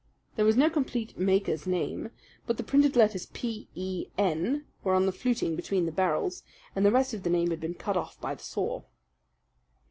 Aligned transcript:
There 0.35 0.45
was 0.45 0.57
no 0.57 0.67
complete 0.67 1.15
maker's 1.15 1.67
name; 1.67 2.09
but 2.47 2.57
the 2.57 2.63
printed 2.63 2.95
letters 2.95 3.27
P 3.33 3.67
E 3.75 4.07
N 4.17 4.65
were 4.83 4.95
on 4.95 5.05
the 5.05 5.11
fluting 5.11 5.55
between 5.55 5.85
the 5.85 5.91
barrels, 5.91 6.41
and 6.75 6.83
the 6.83 6.91
rest 6.91 7.13
of 7.13 7.21
the 7.21 7.29
name 7.29 7.51
had 7.51 7.59
been 7.59 7.75
cut 7.75 7.95
off 7.97 8.19
by 8.19 8.33
the 8.33 8.41
saw." 8.41 8.81